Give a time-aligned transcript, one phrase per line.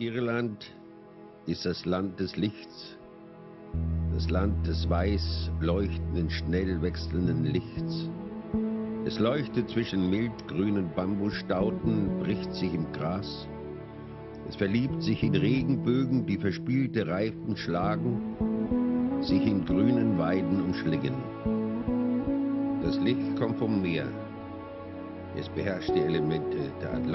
[0.00, 0.72] Irland
[1.44, 2.96] ist das Land des Lichts,
[4.14, 8.08] das Land des weiß leuchtenden, schnell wechselnden Lichts.
[9.04, 13.46] Es leuchtet zwischen mildgrünen Bambusstauden, bricht sich im Gras.
[14.48, 18.22] Es verliebt sich in Regenbögen, die verspielte Reifen schlagen,
[19.20, 21.16] sich in grünen Weiden umschlingen.
[22.82, 24.06] Das Licht kommt vom Meer.
[25.36, 27.09] Es beherrscht die Elemente, der Atlantik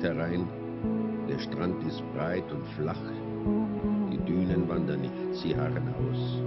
[0.00, 0.48] Bricht herein.
[1.28, 3.00] Der Strand ist breit und flach.
[4.10, 6.42] Die Dünen wandern nicht, sie harren aus.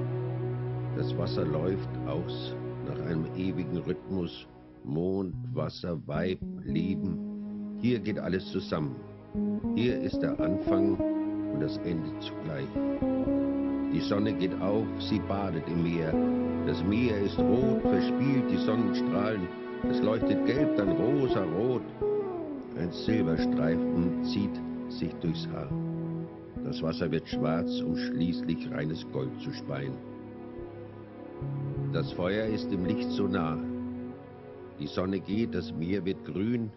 [0.98, 2.56] Das Wasser läuft aus
[2.88, 4.48] nach einem ewigen Rhythmus.
[4.84, 7.78] Mond, Wasser, Weib, Leben.
[7.80, 8.96] Hier geht alles zusammen.
[9.76, 10.96] Hier ist der Anfang
[11.54, 12.68] und das Ende zugleich.
[13.94, 16.14] Die Sonne geht auf, sie badet im Meer.
[16.66, 19.48] Das Meer ist rot, verspielt die Sonnenstrahlen.
[19.90, 21.84] Es leuchtet gelb, dann rosa rot.
[22.94, 25.70] Silberstreifen zieht sich durchs Haar.
[26.64, 29.94] Das Wasser wird schwarz, um schließlich reines Gold zu speien.
[31.92, 33.58] Das Feuer ist im Licht so nah.
[34.80, 36.72] Die Sonne geht, das Meer wird grün.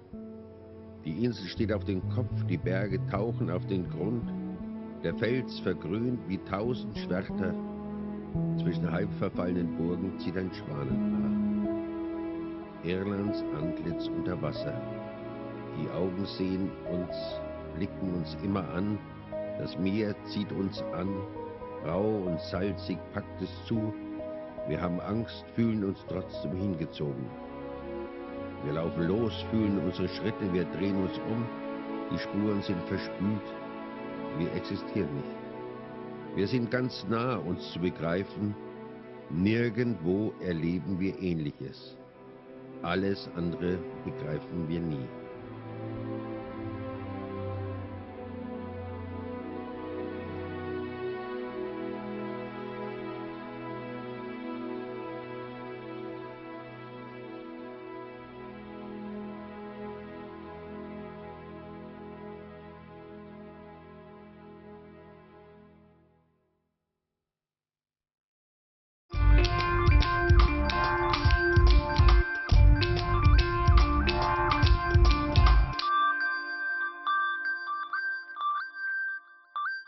[1.04, 4.28] Die Insel steht auf dem Kopf, die Berge tauchen auf den Grund.
[5.04, 7.54] Der Fels vergrünt wie tausend Schwerter.
[8.58, 11.30] Zwischen halb verfallenen Burgen zieht ein Schwanenpaar.
[12.82, 14.74] Irlands Antlitz unter Wasser.
[15.78, 17.40] Die Augen sehen uns,
[17.76, 18.98] blicken uns immer an.
[19.58, 21.08] Das Meer zieht uns an.
[21.86, 23.92] Rau und salzig packt es zu.
[24.68, 27.26] Wir haben Angst, fühlen uns trotzdem hingezogen.
[28.64, 31.46] Wir laufen los, fühlen unsere Schritte, wir drehen uns um.
[32.12, 33.46] Die Spuren sind verspült.
[34.38, 35.36] Wir existieren nicht.
[36.34, 38.54] Wir sind ganz nah, uns zu begreifen.
[39.30, 41.96] Nirgendwo erleben wir Ähnliches.
[42.82, 45.08] Alles andere begreifen wir nie.